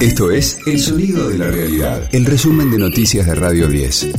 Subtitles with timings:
[0.00, 4.12] Esto es El Sonido de la Realidad, el resumen de noticias de Radio 10.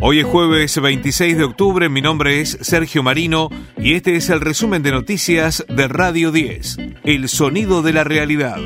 [0.00, 4.40] Hoy es jueves 26 de octubre, mi nombre es Sergio Marino y este es el
[4.40, 8.60] resumen de noticias de Radio 10, El Sonido de la Realidad.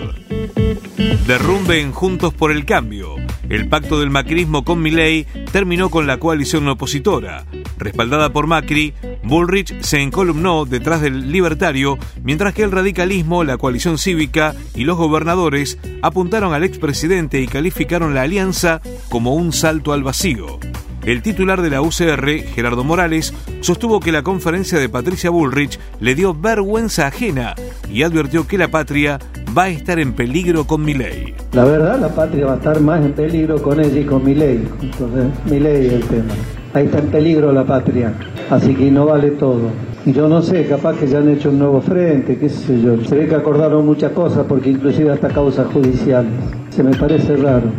[1.26, 3.16] Derrumben Juntos por el Cambio.
[3.48, 7.46] El pacto del macrismo con Milei terminó con la coalición opositora.
[7.78, 8.94] Respaldada por Macri,
[9.26, 14.96] Bullrich se encolumnó detrás del libertario, mientras que el radicalismo, la coalición cívica y los
[14.96, 20.60] gobernadores apuntaron al expresidente y calificaron la alianza como un salto al vacío.
[21.04, 26.14] El titular de la UCR, Gerardo Morales, sostuvo que la conferencia de Patricia Bullrich le
[26.14, 27.54] dio vergüenza ajena
[27.92, 29.18] y advirtió que la patria
[29.56, 31.34] va a estar en peligro con Milei.
[31.52, 34.68] La verdad, la patria va a estar más en peligro con ella y con Milei.
[34.82, 36.34] Entonces, Milei es el tema.
[36.74, 38.12] Ahí está en peligro la patria.
[38.50, 39.70] Así que no vale todo.
[40.04, 43.02] Y yo no sé, capaz que ya han hecho un nuevo frente, qué sé yo.
[43.04, 46.30] Se ve que acordaron muchas cosas porque inclusive hasta causas judiciales.
[46.70, 47.70] Se me parece raro.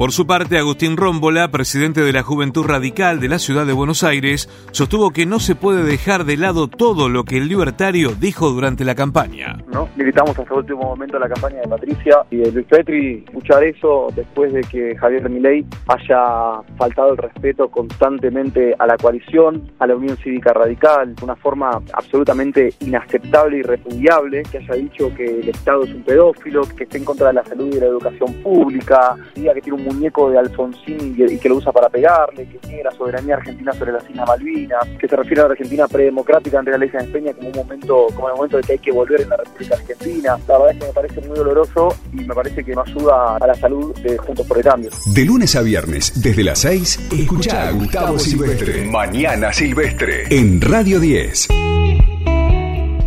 [0.00, 4.02] Por su parte, Agustín Rómbola, presidente de la Juventud Radical de la ciudad de Buenos
[4.02, 8.48] Aires, sostuvo que no se puede dejar de lado todo lo que el libertario dijo
[8.48, 9.58] durante la campaña.
[9.70, 9.90] ¿no?
[9.96, 13.24] Militamos hasta el último momento la campaña de Patricia y de Luis Petri.
[13.26, 19.70] Escuchar eso después de que Javier Milei haya faltado el respeto constantemente a la coalición,
[19.80, 25.14] a la Unión Cívica Radical, de una forma absolutamente inaceptable y repudiable, que haya dicho
[25.14, 27.80] que el Estado es un pedófilo, que esté en contra de la salud y de
[27.80, 31.88] la educación pública, diga que tiene un muñeco de Alfonsín y que, lo usa para
[31.88, 35.50] pegarle, que tiene la soberanía argentina sobre las Islas Malvinas, que se refiere a la
[35.52, 38.72] Argentina predemocrática ante la ley de España como un momento, como el momento de que
[38.72, 40.38] hay que volver en la República Argentina.
[40.48, 43.46] La verdad es que me parece muy doloroso y me parece que no ayuda a
[43.46, 44.90] la salud de Juntos por el Cambio.
[45.14, 48.84] De lunes a viernes, desde las 6, escucha a Gustavo Silvestre.
[48.86, 50.24] Mañana Silvestre.
[50.30, 51.48] En Radio 10.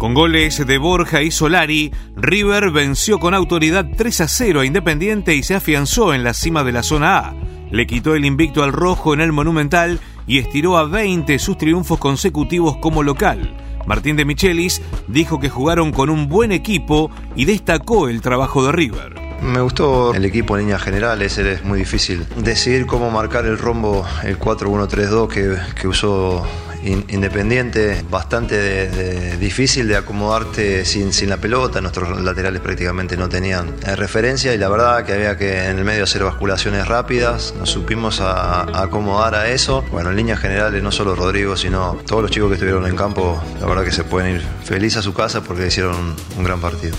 [0.03, 5.33] Con goles de Borja y Solari, River venció con autoridad 3 a 0 a Independiente
[5.33, 7.35] y se afianzó en la cima de la zona A.
[7.71, 11.99] Le quitó el invicto al rojo en el Monumental y estiró a 20 sus triunfos
[11.99, 13.55] consecutivos como local.
[13.87, 18.73] Martín de Michelis dijo que jugaron con un buen equipo y destacó el trabajo de
[18.73, 19.22] River.
[19.43, 24.05] Me gustó el equipo en líneas generales, es muy difícil decidir cómo marcar el rombo,
[24.23, 26.45] el 4-1-3-2 que, que usó
[26.85, 33.95] Independiente, bastante difícil de acomodarte sin, sin la pelota, nuestros laterales prácticamente no tenían eh,
[33.95, 38.19] referencia y la verdad que había que en el medio hacer basculaciones rápidas, nos supimos
[38.19, 39.83] acomodar a eso.
[39.91, 43.41] Bueno, en líneas generales no solo Rodrigo, sino todos los chicos que estuvieron en campo,
[43.61, 46.97] la verdad que se pueden ir feliz a su casa porque hicieron un gran partido.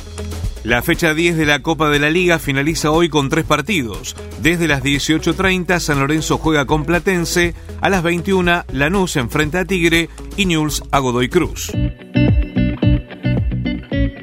[0.64, 4.16] La fecha 10 de la Copa de la Liga finaliza hoy con tres partidos.
[4.40, 10.08] Desde las 18.30 San Lorenzo juega con Platense, a las 21 Lanús enfrenta a Tigre
[10.38, 11.70] y Newell's a Godoy Cruz.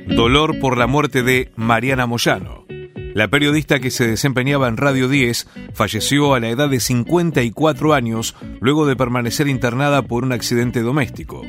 [0.08, 2.66] Dolor por la muerte de Mariana Moyano.
[3.14, 8.36] La periodista que se desempeñaba en Radio 10 falleció a la edad de 54 años
[8.60, 11.44] luego de permanecer internada por un accidente doméstico.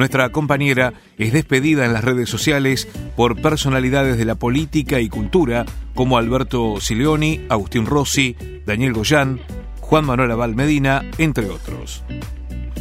[0.00, 5.66] Nuestra compañera es despedida en las redes sociales por personalidades de la política y cultura
[5.94, 8.34] como Alberto Sileoni, Agustín Rossi,
[8.64, 9.40] Daniel Goyán,
[9.80, 12.02] Juan Manuel Abal Medina, entre otros.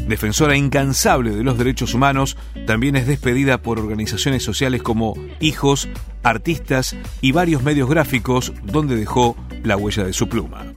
[0.07, 5.89] Defensora incansable de los derechos humanos, también es despedida por organizaciones sociales como Hijos,
[6.23, 10.68] Artistas y varios medios gráficos donde dejó la huella de su pluma.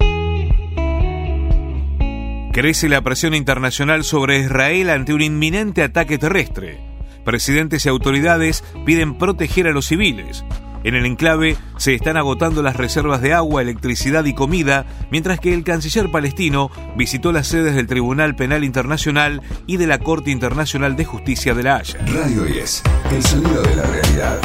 [2.52, 6.80] Crece la presión internacional sobre Israel ante un inminente ataque terrestre.
[7.24, 10.44] Presidentes y autoridades piden proteger a los civiles.
[10.84, 15.54] En el enclave se están agotando las reservas de agua, electricidad y comida, mientras que
[15.54, 20.94] el canciller palestino visitó las sedes del Tribunal Penal Internacional y de la Corte Internacional
[20.94, 22.00] de Justicia de la Haya.
[22.04, 24.38] Radio 10, el sonido de la realidad.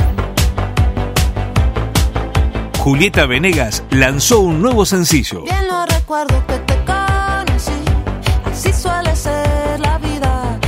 [2.78, 5.44] Julieta Venegas lanzó un nuevo sencillo.
[5.44, 6.67] Bien no recuerdo que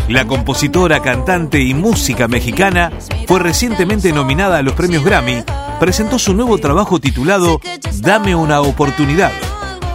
[0.10, 2.92] La compositora, cantante y música mexicana
[3.28, 5.44] fue recientemente nominada a los premios Grammy.
[5.80, 7.62] Presentó su nuevo trabajo titulado
[7.98, 9.32] Dame una oportunidad,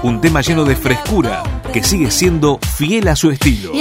[0.04, 1.42] un tema lleno de frescura
[1.72, 3.72] que sigue siendo fiel a su estilo.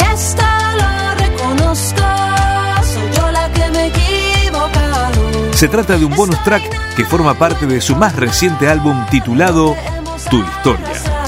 [5.51, 9.75] Se trata de un bonus track que forma parte de su más reciente álbum titulado
[10.31, 11.22] Tu historia.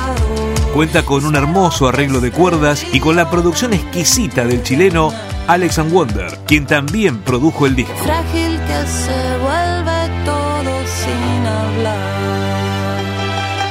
[0.76, 5.10] Cuenta con un hermoso arreglo de cuerdas y con la producción exquisita del chileno
[5.48, 7.96] Alex Wonder, quien también produjo el disco.
[8.04, 12.26] Frágil que se vuelve todo sin hablar.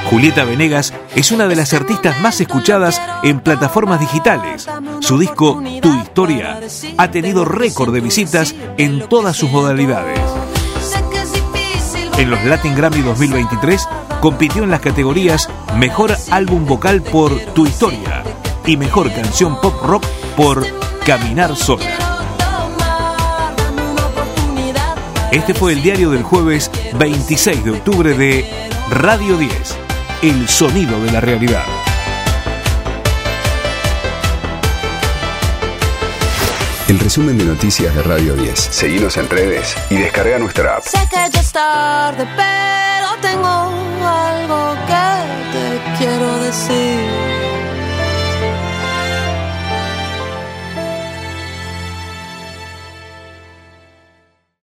[0.09, 4.67] Julieta Venegas es una de las artistas más escuchadas en plataformas digitales.
[5.01, 6.59] Su disco Tu Historia
[6.97, 10.19] ha tenido récord de visitas en todas sus modalidades.
[12.17, 13.89] En los Latin Grammy 2023
[14.21, 18.23] compitió en las categorías Mejor Álbum Vocal por Tu Historia
[18.65, 20.05] y Mejor Canción Pop Rock
[20.37, 20.65] por
[21.05, 21.85] Caminar Sola.
[25.31, 29.51] Este fue el diario del jueves 26 de octubre de Radio 10,
[30.21, 31.84] el sonido de la realidad.
[36.87, 38.59] el resumen de noticias de Radio 10.
[38.59, 40.83] Seguimos en redes y descarga nuestra app.
[40.83, 43.47] Sé que ya es tarde, pero tengo
[44.05, 45.21] algo que
[45.51, 46.94] te quiero decir.